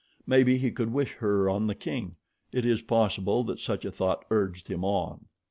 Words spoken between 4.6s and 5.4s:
him on.